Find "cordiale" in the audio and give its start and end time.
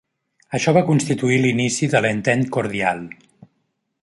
2.57-3.53